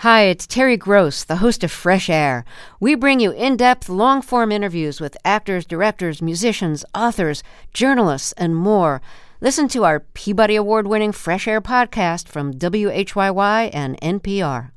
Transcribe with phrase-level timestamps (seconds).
[0.00, 2.46] Hi, it's Terry Gross, the host of Fresh Air.
[2.80, 7.42] We bring you in depth, long form interviews with actors, directors, musicians, authors,
[7.74, 9.02] journalists, and more.
[9.42, 14.70] Listen to our Peabody Award winning Fresh Air podcast from WHYY and NPR.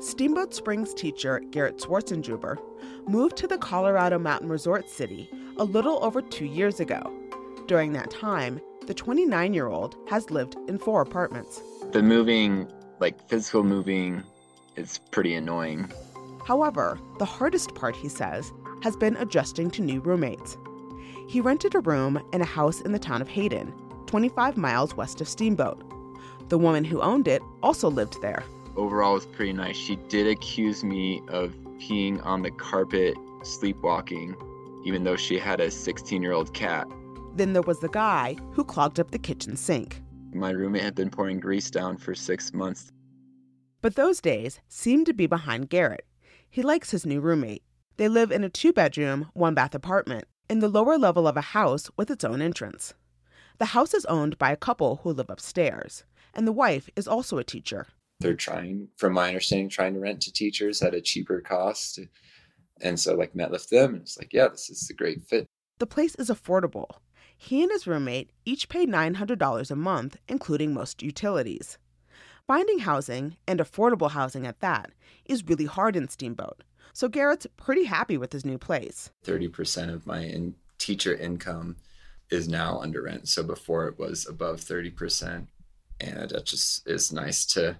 [0.00, 2.56] Steamboat Springs teacher Garrett Schwarzenjuber
[3.06, 5.28] moved to the Colorado Mountain Resort City
[5.58, 7.02] a little over two years ago.
[7.66, 11.60] During that time, the 29 year old has lived in four apartments
[11.94, 12.66] the moving,
[12.98, 14.20] like physical moving,
[14.74, 15.88] is pretty annoying.
[16.44, 18.52] However, the hardest part, he says,
[18.82, 20.58] has been adjusting to new roommates.
[21.28, 23.72] He rented a room in a house in the town of Hayden,
[24.06, 25.84] 25 miles west of Steamboat.
[26.48, 28.42] The woman who owned it also lived there.
[28.74, 29.76] Overall, it was pretty nice.
[29.76, 34.34] She did accuse me of peeing on the carpet, sleepwalking,
[34.84, 36.88] even though she had a 16 year old cat.
[37.36, 40.00] Then there was the guy who clogged up the kitchen sink.
[40.34, 42.90] My roommate had been pouring grease down for six months.
[43.80, 46.06] But those days seem to be behind Garrett.
[46.50, 47.62] He likes his new roommate.
[47.98, 51.40] They live in a two bedroom, one bath apartment in the lower level of a
[51.40, 52.94] house with its own entrance.
[53.58, 56.02] The house is owned by a couple who live upstairs,
[56.34, 57.86] and the wife is also a teacher.
[58.18, 62.00] They're trying, from my understanding, trying to rent to teachers at a cheaper cost.
[62.80, 65.46] And so, like, met with them, and it's like, yeah, this is a great fit.
[65.78, 66.96] The place is affordable.
[67.36, 71.78] He and his roommate each pay $900 a month, including most utilities.
[72.46, 74.90] Finding housing, and affordable housing at that,
[75.24, 76.62] is really hard in Steamboat,
[76.92, 79.10] so Garrett's pretty happy with his new place.
[79.26, 81.76] 30% of my in- teacher income
[82.30, 83.28] is now under rent.
[83.28, 85.48] So before it was above 30%.
[86.00, 87.76] And that just is nice to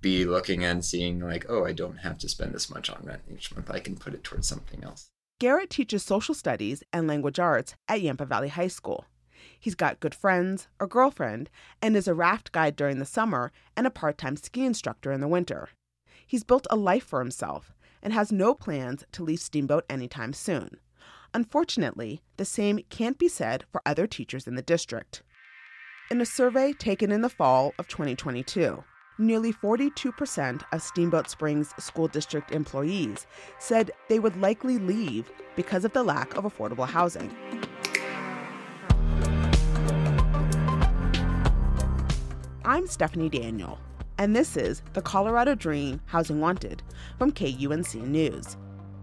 [0.00, 3.22] be looking and seeing, like, oh, I don't have to spend this much on rent
[3.30, 3.70] each month.
[3.70, 5.10] I can put it towards something else.
[5.40, 9.06] Garrett teaches social studies and language arts at Yampa Valley High School.
[9.58, 11.48] He's got good friends, a girlfriend,
[11.80, 15.22] and is a raft guide during the summer and a part time ski instructor in
[15.22, 15.70] the winter.
[16.26, 20.76] He's built a life for himself and has no plans to leave Steamboat anytime soon.
[21.32, 25.22] Unfortunately, the same can't be said for other teachers in the district.
[26.10, 28.84] In a survey taken in the fall of 2022,
[29.20, 33.26] nearly 42% of Steamboat Springs School District employees
[33.58, 37.30] said they would likely leave because of the lack of affordable housing.
[42.64, 43.78] I'm Stephanie Daniel,
[44.16, 46.82] and this is the Colorado Dream Housing Wanted
[47.18, 48.56] from KUNC News.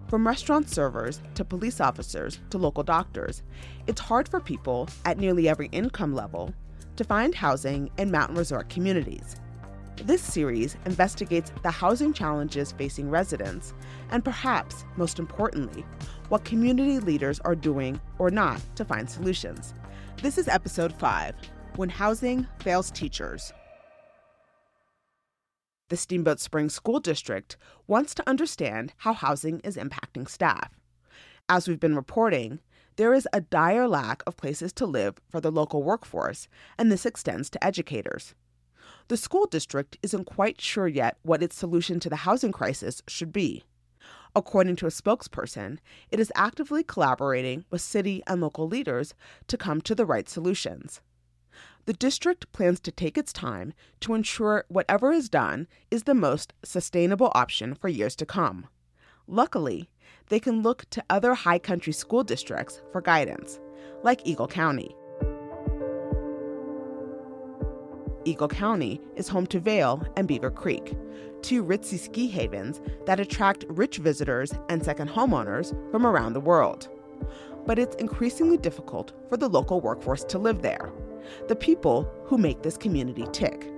[0.08, 3.44] From restaurant servers to police officers to local doctors,
[3.88, 6.54] it's hard for people at nearly every income level
[6.96, 9.36] to find housing in mountain resort communities.
[10.04, 13.74] This series investigates the housing challenges facing residents,
[14.12, 15.86] and perhaps most importantly,
[16.30, 19.74] what community leaders are doing or not to find solutions.
[20.22, 21.36] This is episode 5
[21.78, 23.52] When Housing Fails Teachers.
[25.90, 27.58] The Steamboat Springs School District
[27.88, 30.72] wants to understand how housing is impacting staff.
[31.50, 32.60] As we've been reporting,
[32.98, 36.48] there is a dire lack of places to live for the local workforce,
[36.78, 38.36] and this extends to educators.
[39.10, 43.32] The school district isn't quite sure yet what its solution to the housing crisis should
[43.32, 43.64] be.
[44.36, 45.78] According to a spokesperson,
[46.12, 49.14] it is actively collaborating with city and local leaders
[49.48, 51.02] to come to the right solutions.
[51.86, 56.54] The district plans to take its time to ensure whatever is done is the most
[56.64, 58.68] sustainable option for years to come.
[59.26, 59.90] Luckily,
[60.28, 63.62] they can look to other high country school districts for guidance,
[64.04, 64.96] like Eagle County.
[68.28, 70.98] Eagle County is home to Vail and Beaver Creek,
[71.42, 76.90] two ritzy ski havens that attract rich visitors and second homeowners from around the world.
[77.66, 80.92] But it's increasingly difficult for the local workforce to live there,
[81.48, 83.72] the people who make this community tick,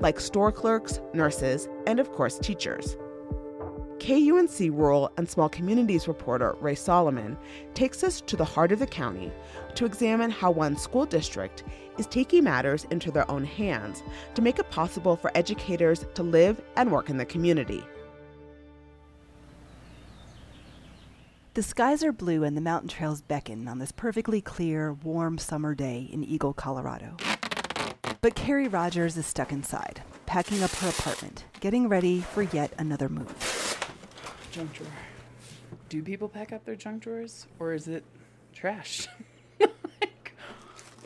[0.00, 2.96] like store clerks, nurses, and of course, teachers.
[3.98, 7.36] KUNC Rural and Small Communities reporter Rae Solomon
[7.74, 9.32] takes us to the heart of the county
[9.74, 11.64] to examine how one school district
[11.98, 14.02] is taking matters into their own hands
[14.34, 17.82] to make it possible for educators to live and work in the community.
[21.54, 25.74] The skies are blue and the mountain trails beckon on this perfectly clear, warm summer
[25.74, 27.16] day in Eagle, Colorado.
[28.20, 33.08] But Carrie Rogers is stuck inside, packing up her apartment, getting ready for yet another
[33.08, 33.75] move
[34.56, 34.88] junk drawer.
[35.90, 38.04] Do people pack up their junk drawers or is it
[38.54, 39.06] trash?
[39.60, 40.32] like,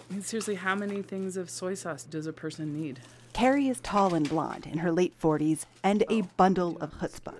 [0.08, 3.00] I mean, seriously, how many things of soy sauce does a person need?
[3.32, 7.34] Carrie is tall and blonde, in her late 40s, and a oh, bundle of chutzpah.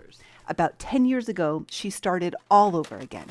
[0.49, 3.29] About 10 years ago, she started all over again,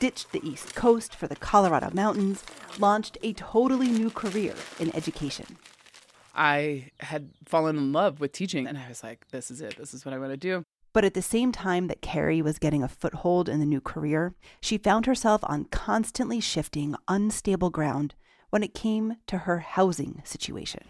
[0.00, 2.42] ditched the East Coast for the Colorado mountains,
[2.78, 5.58] launched a totally new career in education.
[6.34, 9.76] I had fallen in love with teaching and I was like, this is it.
[9.76, 10.64] This is what I want to do.
[10.94, 14.32] But at the same time that Carrie was getting a foothold in the new career,
[14.60, 18.14] she found herself on constantly shifting, unstable ground
[18.50, 20.84] when it came to her housing situation.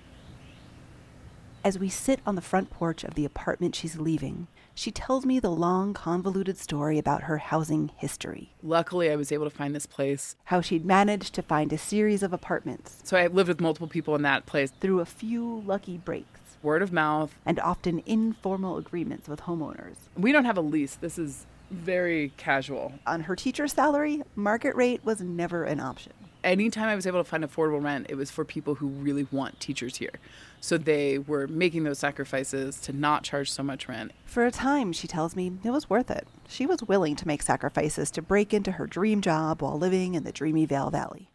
[1.64, 5.40] As we sit on the front porch of the apartment she's leaving, she tells me
[5.40, 8.52] the long, convoluted story about her housing history.
[8.62, 10.36] Luckily, I was able to find this place.
[10.44, 12.98] How she'd managed to find a series of apartments.
[13.04, 14.70] So I lived with multiple people in that place.
[14.80, 16.43] Through a few lucky breaks.
[16.64, 17.34] Word of mouth.
[17.46, 19.96] And often informal agreements with homeowners.
[20.16, 20.96] We don't have a lease.
[20.96, 22.94] This is very casual.
[23.06, 26.12] On her teacher's salary, market rate was never an option
[26.44, 29.58] anytime I was able to find affordable rent, it was for people who really want
[29.58, 30.12] teachers here.
[30.60, 34.12] So they were making those sacrifices to not charge so much rent.
[34.24, 36.28] For a time, she tells me, it was worth it.
[36.48, 40.24] She was willing to make sacrifices to break into her dream job while living in
[40.24, 41.30] the dreamy Vail Valley.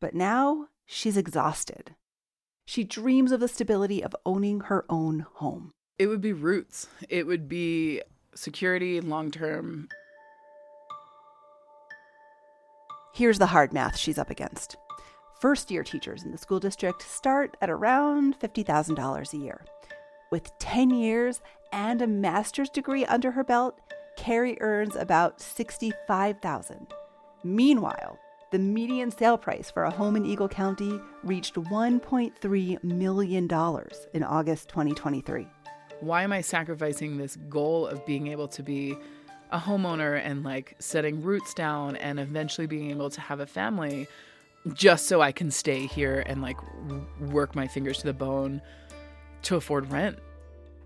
[0.00, 1.94] But now she's exhausted.
[2.68, 5.72] She dreams of the stability of owning her own home.
[5.98, 6.86] It would be roots.
[7.08, 8.02] It would be
[8.34, 9.88] security long term
[13.14, 14.76] Here's the hard math she's up against.
[15.40, 19.64] First year teachers in the school district start at around $50,000 a year.
[20.30, 21.40] With 10 years
[21.72, 23.80] and a master's degree under her belt,
[24.18, 26.86] Carrie earns about 65,000.
[27.42, 28.18] Meanwhile,
[28.50, 33.44] the median sale price for a home in Eagle County reached $1.3 million
[34.14, 35.46] in August 2023.
[36.00, 38.96] Why am I sacrificing this goal of being able to be
[39.50, 44.06] a homeowner and like setting roots down and eventually being able to have a family
[44.72, 46.56] just so I can stay here and like
[47.20, 48.62] work my fingers to the bone
[49.42, 50.18] to afford rent.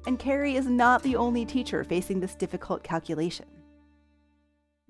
[0.07, 3.47] And Carrie is not the only teacher facing this difficult calculation.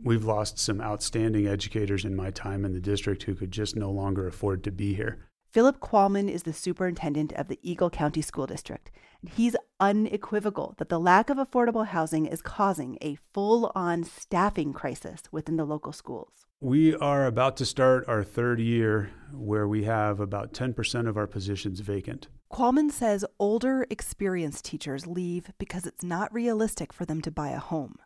[0.04, 3.88] We've lost some outstanding educators in my time in the district who could just no
[3.88, 5.28] longer afford to be here.
[5.52, 8.90] Philip Qualman is the superintendent of the Eagle County School District.
[9.36, 15.22] He's unequivocal that the lack of affordable housing is causing a full on staffing crisis
[15.30, 16.46] within the local schools.
[16.60, 21.26] We are about to start our third year where we have about 10% of our
[21.26, 22.28] positions vacant.
[22.48, 27.58] Qualman says older, experienced teachers leave because it's not realistic for them to buy a
[27.58, 27.96] home,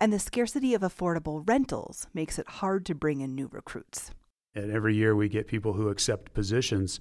[0.00, 4.12] and the scarcity of affordable rentals makes it hard to bring in new recruits.
[4.54, 7.00] And every year we get people who accept positions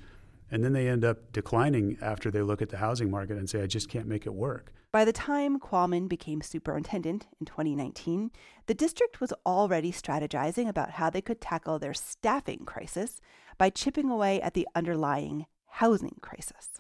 [0.50, 3.62] and then they end up declining after they look at the housing market and say,
[3.62, 4.72] I just can't make it work.
[4.92, 8.32] By the time Qualman became superintendent in 2019,
[8.66, 13.20] the district was already strategizing about how they could tackle their staffing crisis
[13.58, 16.80] by chipping away at the underlying housing crisis.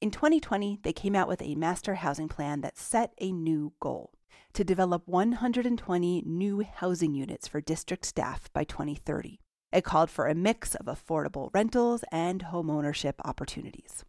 [0.00, 4.12] In 2020, they came out with a master housing plan that set a new goal
[4.54, 9.40] to develop 120 new housing units for district staff by 2030.
[9.72, 14.04] It called for a mix of affordable rentals and homeownership opportunities.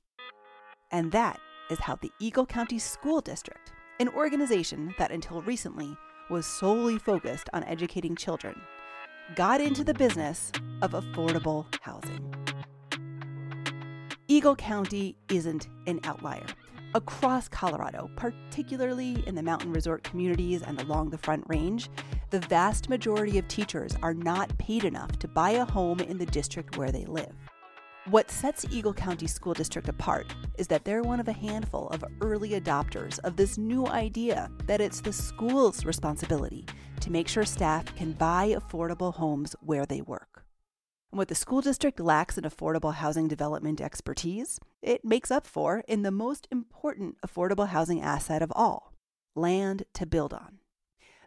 [0.92, 1.40] And that
[1.70, 5.96] is how the Eagle County School District, an organization that until recently
[6.30, 8.60] was solely focused on educating children,
[9.36, 10.52] got into the business
[10.82, 12.34] of affordable housing.
[14.28, 16.46] Eagle County isn't an outlier.
[16.96, 21.88] Across Colorado, particularly in the mountain resort communities and along the Front Range,
[22.32, 26.26] the vast majority of teachers are not paid enough to buy a home in the
[26.26, 27.36] district where they live.
[28.10, 32.04] What sets Eagle County School District apart is that they're one of a handful of
[32.22, 36.66] early adopters of this new idea that it's the school's responsibility
[37.02, 40.39] to make sure staff can buy affordable homes where they work.
[41.12, 45.84] And what the school district lacks in affordable housing development expertise, it makes up for
[45.88, 48.94] in the most important affordable housing asset of all
[49.36, 50.60] land to build on.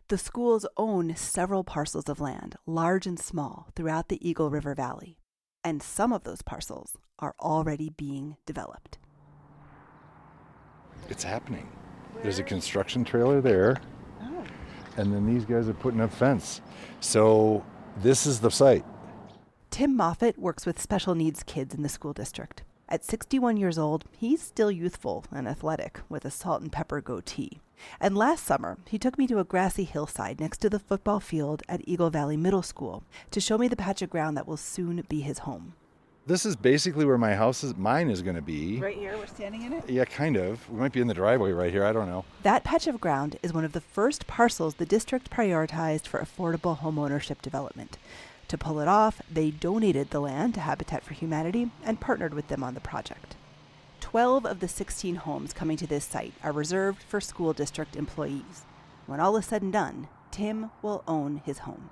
[0.09, 5.19] The schools own several parcels of land, large and small, throughout the Eagle River Valley,
[5.65, 8.99] and some of those parcels are already being developed.
[11.09, 11.69] It's happening.
[12.23, 13.81] There's a construction trailer there,
[14.23, 14.45] oh.
[14.97, 16.61] and then these guys are putting up fence.
[17.01, 17.65] So
[17.99, 18.85] this is the site.
[19.73, 22.63] Tim Moffat works with special needs kids in the school district.
[22.91, 27.59] At 61 years old, he's still youthful and athletic with a salt and pepper goatee.
[27.99, 31.63] And last summer, he took me to a grassy hillside next to the football field
[31.71, 35.03] at Eagle Valley Middle School to show me the patch of ground that will soon
[35.09, 35.73] be his home.
[36.27, 38.79] This is basically where my house is, mine is going to be.
[38.79, 39.89] Right here, we're standing in it?
[39.89, 40.69] Yeah, kind of.
[40.69, 42.27] We might be in the driveway right here, I don't know.
[42.43, 46.79] That patch of ground is one of the first parcels the district prioritized for affordable
[46.79, 47.97] homeownership development.
[48.53, 52.49] To pull it off, they donated the land to Habitat for Humanity and partnered with
[52.49, 53.35] them on the project.
[54.01, 58.67] 12 of the 16 homes coming to this site are reserved for school district employees.
[59.07, 61.89] When all is said and done, Tim will own his home.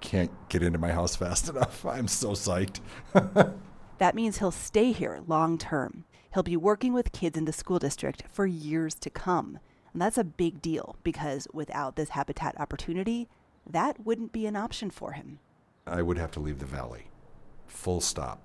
[0.00, 1.84] Can't get into my house fast enough.
[1.84, 2.78] I'm so psyched.
[3.98, 6.04] That means he'll stay here long term.
[6.34, 9.58] He'll be working with kids in the school district for years to come.
[9.92, 13.28] And that's a big deal because without this habitat opportunity,
[13.68, 15.40] that wouldn't be an option for him.
[15.86, 17.06] I would have to leave the valley.
[17.66, 18.40] Full stop.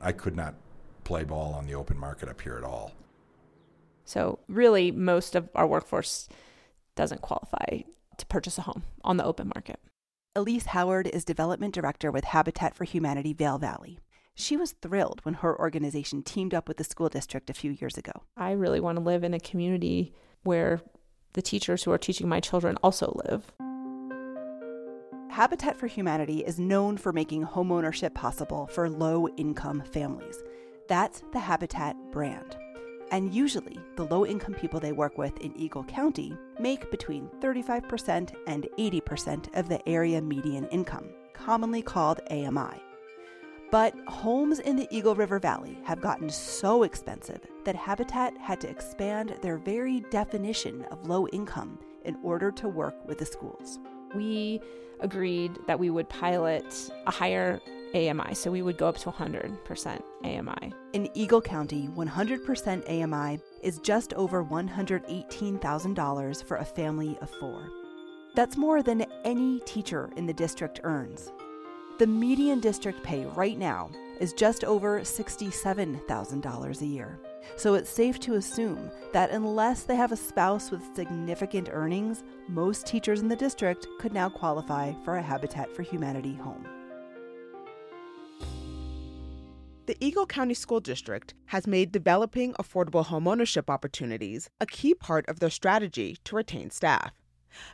[0.00, 0.54] I could not
[1.04, 2.92] play ball on the open market up here at all.
[4.04, 6.28] So, really, most of our workforce
[6.94, 7.82] doesn't qualify
[8.16, 9.80] to purchase a home on the open market.
[10.34, 13.98] Elise Howard is development director with Habitat for Humanity Vail Valley.
[14.34, 17.96] She was thrilled when her organization teamed up with the school district a few years
[17.96, 18.12] ago.
[18.36, 20.12] I really want to live in a community
[20.42, 20.82] where
[21.32, 23.50] the teachers who are teaching my children also live.
[25.28, 30.42] Habitat for Humanity is known for making homeownership possible for low income families.
[30.88, 32.56] That's the Habitat brand.
[33.10, 38.34] And usually, the low income people they work with in Eagle County make between 35%
[38.46, 42.80] and 80% of the area median income, commonly called AMI.
[43.70, 48.70] But homes in the Eagle River Valley have gotten so expensive that Habitat had to
[48.70, 53.80] expand their very definition of low income in order to work with the schools.
[54.14, 54.60] We
[55.00, 56.64] agreed that we would pilot
[57.06, 57.60] a higher
[57.94, 60.72] AMI, so we would go up to 100% AMI.
[60.92, 67.70] In Eagle County, 100% AMI is just over $118,000 for a family of four.
[68.34, 71.30] That's more than any teacher in the district earns.
[71.98, 77.18] The median district pay right now is just over $67,000 a year.
[77.54, 82.86] So it's safe to assume that unless they have a spouse with significant earnings, most
[82.86, 86.66] teachers in the district could now qualify for a Habitat for Humanity home.
[89.86, 95.38] The Eagle County School District has made developing affordable homeownership opportunities a key part of
[95.38, 97.12] their strategy to retain staff.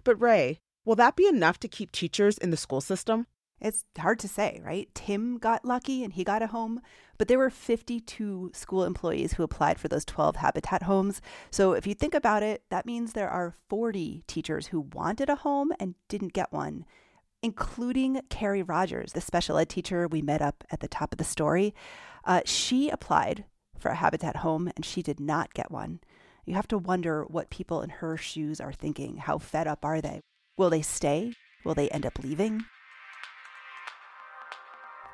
[0.05, 3.26] But, Rae, will that be enough to keep teachers in the school system?
[3.62, 4.88] It's hard to say, right?
[4.92, 6.81] Tim got lucky and he got a home,
[7.16, 11.23] but there were 52 school employees who applied for those 12 Habitat homes.
[11.52, 15.37] So if you think about it, that means there are 40 teachers who wanted a
[15.37, 16.85] home and didn't get one,
[17.40, 21.25] including Carrie Rogers, the special ed teacher we met up at the top of the
[21.25, 21.73] story.
[22.25, 23.45] Uh, she applied
[23.78, 26.00] for a Habitat home and she did not get one.
[26.45, 29.19] You have to wonder what people in her shoes are thinking.
[29.19, 30.21] How fed up are they?
[30.57, 31.35] Will they stay?
[31.64, 32.64] Will they end up leaving?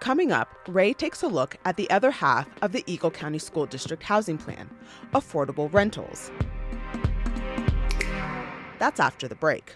[0.00, 3.66] Coming up, Rae takes a look at the other half of the Eagle County School
[3.66, 4.70] District housing plan
[5.12, 6.30] affordable rentals.
[8.78, 9.74] That's after the break.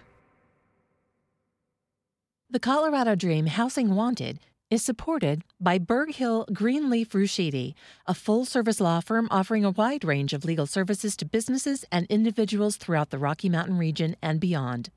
[2.50, 4.38] The Colorado Dream Housing Wanted
[4.70, 7.74] is supported by Berg Hill Greenleaf Ruscitti,
[8.06, 12.06] a full service law firm offering a wide range of legal services to businesses and
[12.06, 14.90] individuals throughout the Rocky Mountain region and beyond.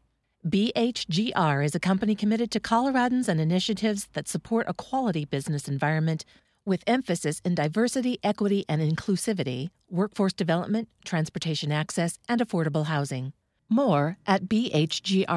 [0.46, 6.24] BHGR is a company committed to Coloradans and initiatives that support a quality business environment
[6.68, 13.34] with emphasis in diversity, equity, and inclusivity, workforce development, transportation access, and affordable housing.
[13.70, 15.28] More at bhgrlaw.com.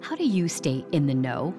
[0.00, 1.54] How do you stay in the know?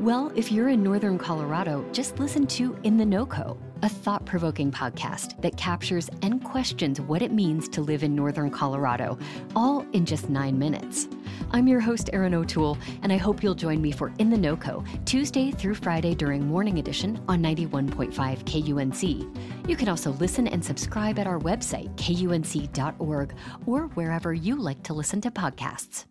[0.00, 4.70] Well, if you're in Northern Colorado, just listen to In the NoCo, a thought provoking
[4.70, 9.18] podcast that captures and questions what it means to live in Northern Colorado,
[9.56, 11.08] all in just nine minutes.
[11.50, 14.86] I'm your host, Erin O'Toole, and I hope you'll join me for In the NoCo,
[15.04, 18.12] Tuesday through Friday during Morning Edition on 91.5
[18.44, 19.68] KUNC.
[19.68, 23.34] You can also listen and subscribe at our website, kunc.org,
[23.66, 26.04] or wherever you like to listen to podcasts.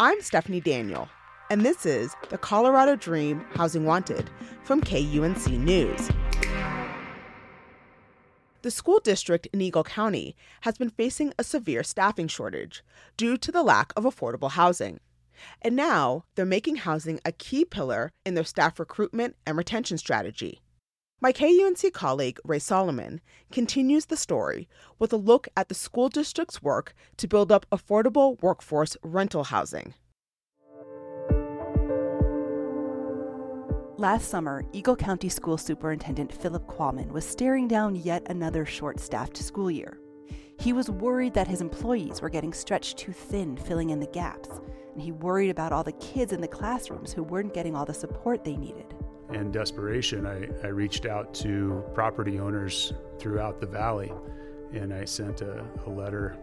[0.00, 1.10] I'm Stephanie Daniel,
[1.50, 4.30] and this is the Colorado Dream Housing Wanted
[4.62, 6.08] from KUNC News.
[8.62, 12.84] The school district in Eagle County has been facing a severe staffing shortage
[13.16, 15.00] due to the lack of affordable housing.
[15.60, 20.60] And now they're making housing a key pillar in their staff recruitment and retention strategy.
[21.20, 26.62] My KUNC colleague, Rae Solomon, continues the story with a look at the school district's
[26.62, 29.94] work to build up affordable workforce rental housing.
[34.00, 39.36] Last summer, Eagle County School Superintendent Philip Qualman was staring down yet another short staffed
[39.36, 40.00] school year.
[40.58, 44.48] He was worried that his employees were getting stretched too thin, filling in the gaps,
[44.94, 47.92] and he worried about all the kids in the classrooms who weren't getting all the
[47.92, 48.86] support they needed.
[49.34, 54.10] In desperation, I, I reached out to property owners throughout the valley
[54.72, 56.36] and I sent a, a letter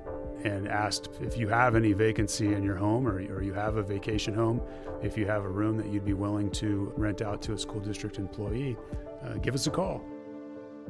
[0.43, 3.83] and asked if you have any vacancy in your home or, or you have a
[3.83, 4.61] vacation home,
[5.01, 7.79] if you have a room that you'd be willing to rent out to a school
[7.79, 8.77] district employee,
[9.23, 10.03] uh, give us a call.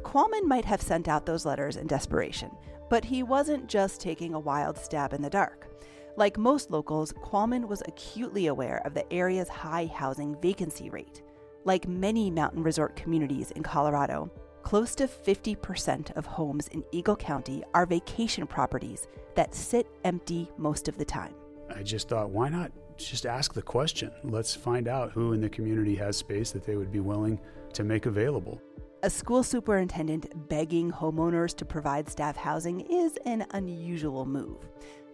[0.04, 2.52] Qualman might have sent out those letters in desperation,
[2.90, 5.68] but he wasn't just taking a wild stab in the dark.
[6.16, 11.22] Like most locals, Qualman was acutely aware of the area's high housing vacancy rate.
[11.64, 14.32] Like many mountain resort communities in Colorado,
[14.68, 20.90] close to 50% of homes in Eagle County are vacation properties that sit empty most
[20.90, 21.34] of the time.
[21.74, 24.12] I just thought, why not just ask the question?
[24.26, 27.40] Let's find out who in the community has space that they would be willing
[27.76, 28.62] to make available.
[29.04, 34.68] A school superintendent begging homeowners to provide staff housing is an unusual move,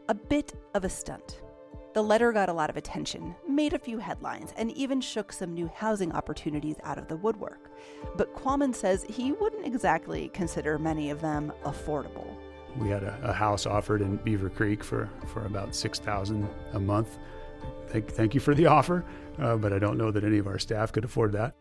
[0.10, 1.44] a bit of a stunt.
[1.94, 5.54] The letter got a lot of attention, made a few headlines, and even shook some
[5.54, 7.63] new housing opportunities out of the woodwork.
[8.16, 12.28] But Qualman says he wouldn't exactly consider many of them affordable.
[12.78, 17.18] We had a, a house offered in Beaver Creek for, for about 6000 a month.
[17.88, 19.06] Thank, thank you for the offer,
[19.40, 21.56] uh, but I don't know that any of our staff could afford that.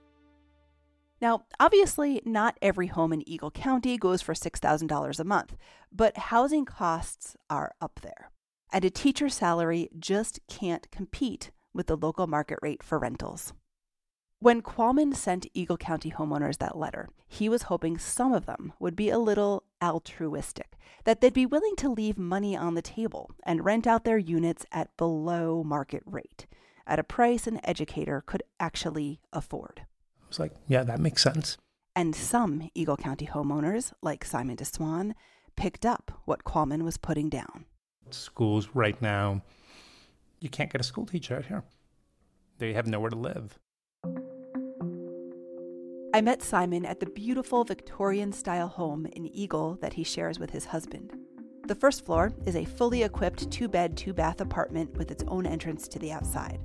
[1.21, 5.57] Now, obviously, not every home in Eagle County goes for $6,000 a month,
[5.93, 8.33] but housing costs are up there.
[8.73, 13.53] And a teacher's salary just can't compete with the local market rate for rentals.
[14.43, 18.97] When Qualman sent Eagle County homeowners that letter, he was hoping some of them would
[18.97, 20.73] be a little altruistic,
[21.05, 24.67] that they'd be willing to leave money on the table and rent out their units
[24.73, 26.47] at below market rate,
[26.89, 29.87] at a price an educator could actually afford
[30.33, 31.59] was like, yeah, that makes sense.
[31.95, 35.13] And some Eagle County homeowners, like Simon DeSwan,
[35.57, 37.67] picked up what Qualman was putting down.
[38.11, 39.43] Schools right now,
[40.41, 41.65] you can't get a school teacher out here.
[42.59, 43.59] They have nowhere to live.
[46.15, 50.51] I met Simon at the beautiful Victorian style home in Eagle that he shares with
[50.51, 51.17] his husband.
[51.67, 55.47] The first floor is a fully equipped two bed, two bath apartment with its own
[55.47, 56.61] entrance to the outside.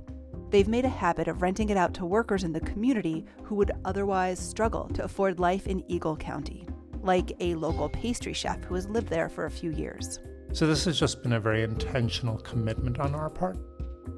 [0.50, 3.72] They've made a habit of renting it out to workers in the community who would
[3.86, 6.66] otherwise struggle to afford life in Eagle County,
[7.00, 10.18] like a local pastry chef who has lived there for a few years.
[10.52, 13.56] So, this has just been a very intentional commitment on our part.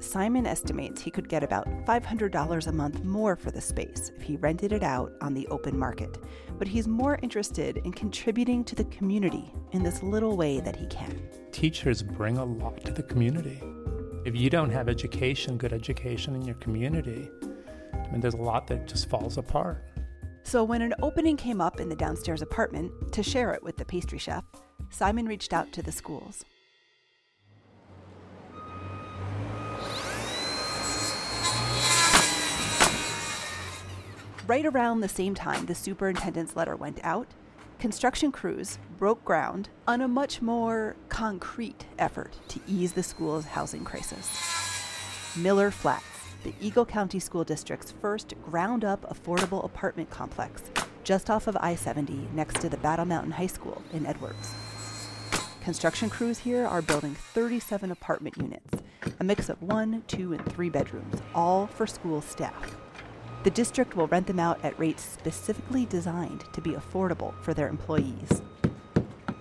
[0.01, 4.35] Simon estimates he could get about $500 a month more for the space if he
[4.35, 6.17] rented it out on the open market,
[6.57, 10.87] but he's more interested in contributing to the community in this little way that he
[10.87, 11.21] can.
[11.51, 13.61] Teachers bring a lot to the community.
[14.25, 17.29] If you don't have education, good education in your community,
[17.93, 19.85] I mean, there's a lot that just falls apart.
[20.43, 23.85] So, when an opening came up in the downstairs apartment to share it with the
[23.85, 24.43] pastry chef,
[24.89, 26.43] Simon reached out to the schools.
[34.51, 37.27] Right around the same time the superintendent's letter went out,
[37.79, 43.85] construction crews broke ground on a much more concrete effort to ease the school's housing
[43.85, 44.29] crisis.
[45.37, 46.03] Miller Flats,
[46.43, 50.63] the Eagle County School District's first ground up affordable apartment complex,
[51.05, 54.53] just off of I 70 next to the Battle Mountain High School in Edwards.
[55.63, 58.83] Construction crews here are building 37 apartment units,
[59.17, 62.75] a mix of one, two, and three bedrooms, all for school staff.
[63.43, 67.69] The district will rent them out at rates specifically designed to be affordable for their
[67.69, 68.43] employees.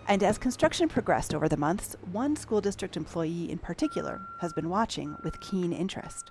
[0.08, 4.70] And as construction progressed over the months, one school district employee in particular has been
[4.70, 6.30] watching with keen interest.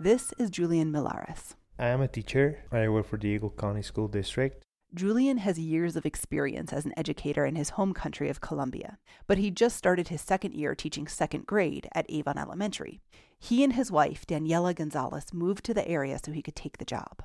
[0.00, 1.54] This is Julian Milares.
[1.78, 2.64] I am a teacher.
[2.72, 4.62] I work for the Eagle County School District.
[4.92, 8.98] Julian has years of experience as an educator in his home country of Colombia,
[9.28, 13.00] but he just started his second year teaching second grade at Avon Elementary.
[13.38, 16.84] He and his wife, Daniela Gonzalez, moved to the area so he could take the
[16.84, 17.22] job.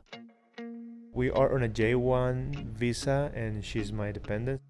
[1.11, 4.61] We are on a J1 visa, and she's my dependent.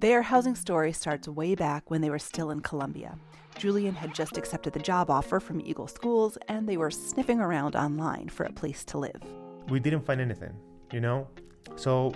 [0.00, 3.16] Their housing story starts way back when they were still in Colombia.
[3.56, 7.76] Julian had just accepted the job offer from Eagle Schools, and they were sniffing around
[7.76, 9.22] online for a place to live.
[9.70, 10.52] We didn't find anything,
[10.92, 11.28] you know?
[11.76, 12.12] So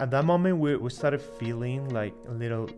[0.00, 2.68] at that moment we, we started feeling like a little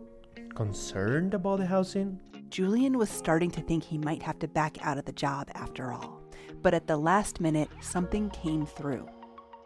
[0.53, 4.97] concerned about the housing julian was starting to think he might have to back out
[4.97, 6.21] of the job after all
[6.61, 9.07] but at the last minute something came through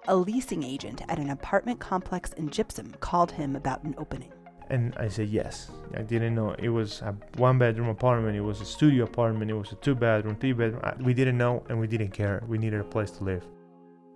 [0.08, 4.32] a leasing agent at an apartment complex in gypsum called him about an opening
[4.72, 5.70] and I said yes.
[5.96, 9.54] I didn't know it was a one bedroom apartment, it was a studio apartment, it
[9.54, 10.82] was a two bedroom, three bedroom.
[10.84, 12.44] Uh, we didn't know and we didn't care.
[12.48, 13.46] We needed a place to live.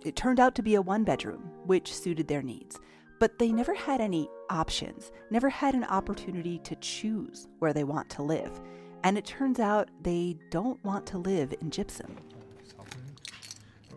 [0.04, 2.80] It turned out to be a one bedroom, which suited their needs
[3.20, 8.08] but they never had any options, never had an opportunity to choose where they want
[8.10, 8.60] to live.
[9.04, 12.16] And it turns out they don't want to live in Gypsum.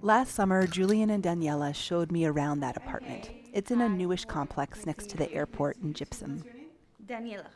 [0.02, 3.32] Last summer, Julian and Daniela showed me around that apartment.
[3.54, 6.44] It's in a newish complex next to the airport in Gypsum.
[7.08, 7.48] Daniela.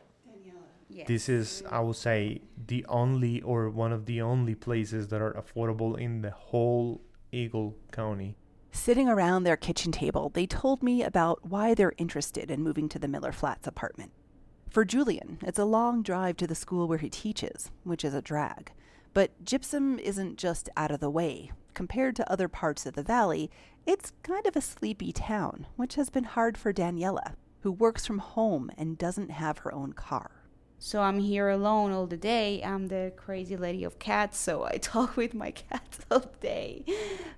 [0.90, 1.08] Yes.
[1.08, 5.34] This is, I would say, the only or one of the only places that are
[5.34, 7.02] affordable in the whole
[7.34, 8.38] Eagle County.
[8.78, 13.00] Sitting around their kitchen table, they told me about why they're interested in moving to
[13.00, 14.12] the Miller Flats apartment.
[14.70, 18.22] For Julian, it's a long drive to the school where he teaches, which is a
[18.22, 18.72] drag.
[19.14, 21.52] But gypsum isn't just out of the way.
[21.74, 23.50] Compared to other parts of the valley,
[23.86, 28.20] it's kind of a sleepy town, which has been hard for Daniela, who works from
[28.20, 30.37] home and doesn't have her own car.
[30.80, 32.62] So I'm here alone all the day.
[32.64, 36.86] I'm the crazy lady of cats, so I talk with my cats all day.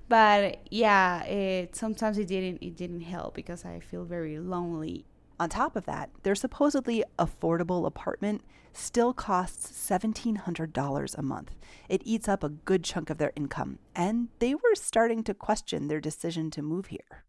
[0.08, 5.06] But yeah, it sometimes it didn't it didn't help because I feel very lonely.
[5.40, 8.42] On top of that, their supposedly affordable apartment
[8.74, 11.56] still costs $1,700 a month.
[11.88, 15.88] It eats up a good chunk of their income, and they were starting to question
[15.88, 17.24] their decision to move here.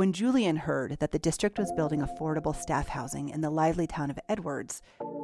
[0.00, 4.10] When Julian heard that the district was building affordable staff housing in the lively town
[4.10, 4.80] of Edwards,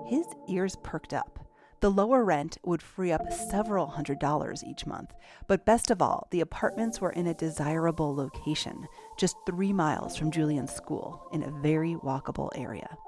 [0.06, 1.48] his ears perked up.
[1.80, 5.14] The lower rent would free up several hundred dollars each month.
[5.46, 8.86] But best of all, the apartments were in a desirable location,
[9.16, 12.98] just three miles from Julian's school, in a very walkable area.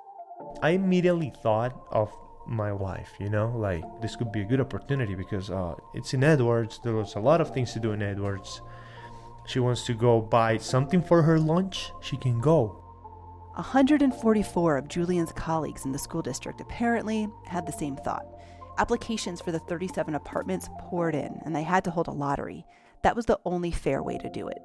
[0.62, 2.10] I immediately thought of
[2.46, 6.24] my wife, you know, like this could be a good opportunity because uh, it's in
[6.24, 6.80] Edwards.
[6.82, 8.62] There was a lot of things to do in Edwards.
[9.48, 11.90] She wants to go buy something for her lunch.
[12.02, 12.84] She can go.
[13.54, 18.26] 144 of Julian's colleagues in the school district apparently had the same thought.
[18.76, 22.66] Applications for the 37 apartments poured in, and they had to hold a lottery.
[23.02, 24.58] That was the only fair way to do it.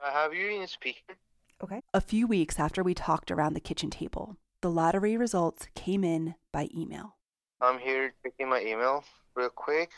[0.00, 1.16] I have you in speaker.
[1.60, 1.82] Okay.
[1.92, 6.36] A few weeks after we talked around the kitchen table, the lottery results came in
[6.52, 7.16] by email.
[7.60, 9.02] I'm here checking my email
[9.34, 9.90] real quick.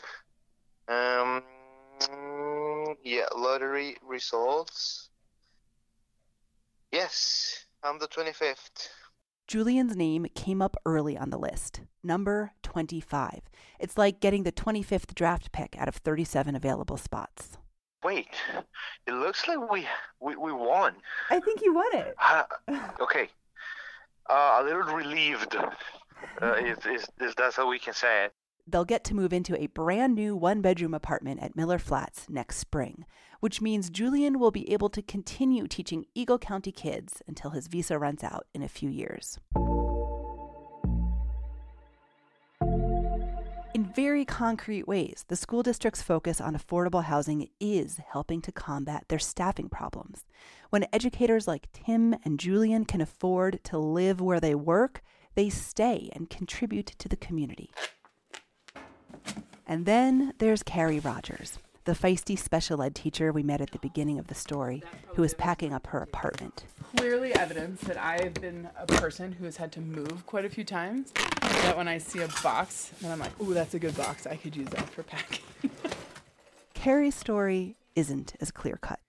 [0.91, 1.41] Um,
[3.03, 5.09] yeah, lottery results.
[6.91, 8.89] Yes, I'm the 25th.
[9.47, 13.39] Julian's name came up early on the list, number 25.
[13.79, 17.57] It's like getting the 25th draft pick out of 37 available spots.
[18.03, 18.29] Wait,
[19.07, 19.87] it looks like we
[20.19, 20.95] we, we won.
[21.29, 22.15] I think you won it.
[22.19, 22.43] Uh,
[22.99, 23.29] okay,
[24.29, 25.55] uh, a little relieved.
[26.41, 28.33] Uh, is, is, is that's how we can say it.
[28.71, 32.55] They'll get to move into a brand new one bedroom apartment at Miller Flats next
[32.55, 33.05] spring,
[33.41, 37.99] which means Julian will be able to continue teaching Eagle County kids until his visa
[37.99, 39.39] runs out in a few years.
[43.73, 49.03] In very concrete ways, the school district's focus on affordable housing is helping to combat
[49.09, 50.25] their staffing problems.
[50.69, 55.01] When educators like Tim and Julian can afford to live where they work,
[55.35, 57.69] they stay and contribute to the community.
[59.71, 64.19] And then there's Carrie Rogers, the feisty special ed teacher we met at the beginning
[64.19, 64.83] of the story,
[65.15, 66.65] who is packing up her apartment.
[66.97, 70.65] Clearly evidence that I've been a person who has had to move quite a few
[70.65, 71.13] times.
[71.13, 74.27] That when I see a box, and I'm like, ooh, that's a good box.
[74.27, 75.39] I could use that for packing.
[76.73, 78.99] Carrie's story isn't as clear cut.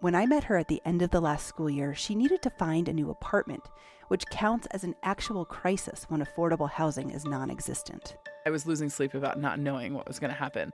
[0.00, 2.50] When I met her at the end of the last school year, she needed to
[2.50, 3.62] find a new apartment,
[4.10, 8.16] which counts as an actual crisis when affordable housing is non existent.
[8.44, 10.72] I was losing sleep about not knowing what was going to happen.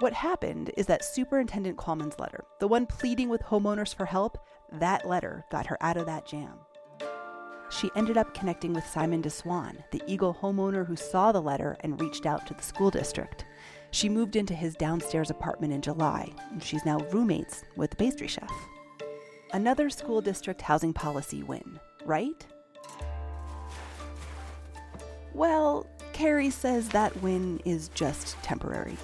[0.00, 4.36] What happened is that Superintendent Qualman's letter, the one pleading with homeowners for help,
[4.70, 6.58] that letter got her out of that jam.
[7.70, 11.98] She ended up connecting with Simon DeSwan, the Eagle homeowner who saw the letter and
[11.98, 13.46] reached out to the school district.
[13.92, 18.28] She moved into his downstairs apartment in July, and she's now roommates with the pastry
[18.28, 18.52] chef.
[19.54, 22.44] Another school district housing policy win, right?
[25.34, 28.96] Well, Carrie says that win is just temporary.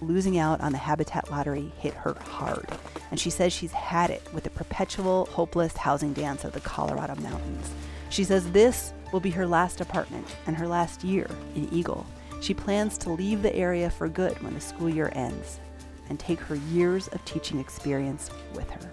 [0.00, 2.66] Losing out on the Habitat lottery hit her hard,
[3.10, 7.14] and she says she's had it with the perpetual, hopeless housing dance of the Colorado
[7.16, 7.70] mountains.
[8.08, 12.06] She says this will be her last apartment and her last year in Eagle.
[12.40, 15.60] She plans to leave the area for good when the school year ends
[16.08, 18.90] and take her years of teaching experience with her.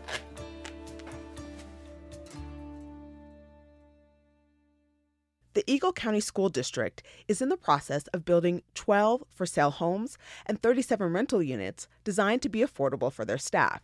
[5.57, 10.15] The Eagle County School District is in the process of building 12 for sale homes
[10.45, 13.81] and 37 rental units designed to be affordable for their staff.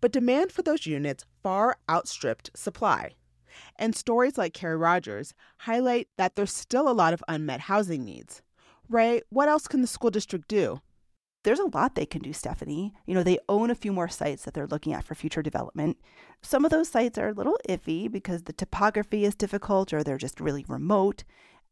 [0.00, 3.16] But demand for those units far outstripped supply.
[3.74, 8.40] And stories like Carrie Rogers highlight that there's still a lot of unmet housing needs.
[8.88, 10.82] Rae, what else can the school district do?
[11.44, 12.94] There's a lot they can do, Stephanie.
[13.04, 15.98] You know, they own a few more sites that they're looking at for future development.
[16.40, 20.18] Some of those sites are a little iffy because the topography is difficult or they're
[20.18, 21.24] just really remote.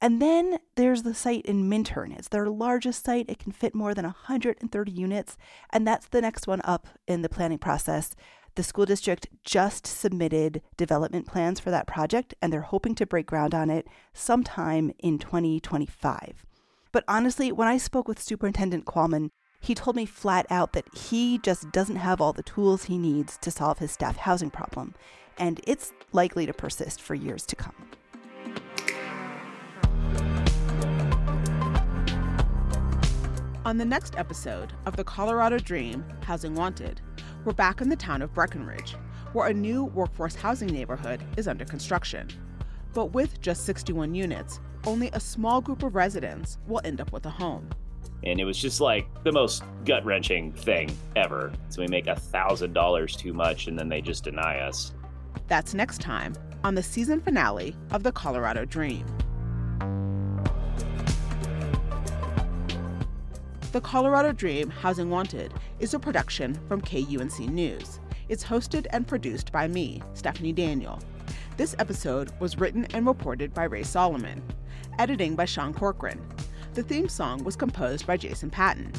[0.03, 2.13] And then there's the site in Minturn.
[2.13, 3.29] It's their largest site.
[3.29, 5.37] It can fit more than 130 units.
[5.73, 8.17] And that's the next one up in the planning process.
[8.57, 13.27] The school district just submitted development plans for that project, and they're hoping to break
[13.27, 16.45] ground on it sometime in 2025.
[16.93, 19.31] But honestly, when I spoke with Superintendent Qualman,
[19.63, 23.37] he told me flat out that he just doesn't have all the tools he needs
[23.43, 24.95] to solve his staff housing problem,
[25.37, 27.75] and it's likely to persist for years to come.
[33.67, 37.03] On the next episode of The Colorado Dream Housing Wanted,
[37.45, 38.97] we're back in the town of Breckenridge,
[39.35, 42.29] where a new workforce housing neighborhood is under construction.
[42.95, 47.27] But with just 61 units, only a small group of residents will end up with
[47.27, 47.69] a home.
[48.25, 51.53] And it was just like the most gut wrenching thing ever.
[51.69, 54.93] So we make a thousand dollars too much and then they just deny us.
[55.49, 59.05] That's next time on the season finale of The Colorado Dream.
[63.73, 68.01] The Colorado Dream Housing Wanted is a production from KUNC News.
[68.29, 70.99] It's hosted and produced by me, Stephanie Daniel.
[71.57, 74.43] This episode was written and reported by Rae Solomon.
[74.99, 76.21] Editing by Sean Corcoran.
[76.73, 78.93] The theme song was composed by Jason Patton.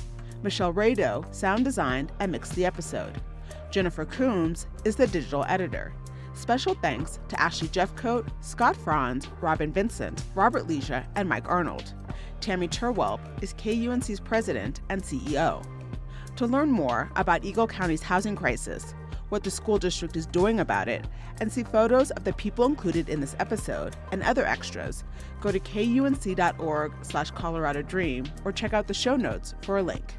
[0.43, 3.21] Michelle Rado sound designed and mixed the episode.
[3.69, 5.93] Jennifer Coombs is the digital editor.
[6.33, 11.93] Special thanks to Ashley Jeffcoat, Scott Franz, Robin Vincent, Robert Leisha, and Mike Arnold.
[12.41, 15.65] Tammy Terwelp is KUNC's president and CEO.
[16.35, 18.95] To learn more about Eagle County's housing crisis,
[19.31, 21.05] what the school district is doing about it,
[21.39, 25.05] and see photos of the people included in this episode and other extras,
[25.39, 30.15] go to kunc.org slash Colorado Dream or check out the show notes for a link.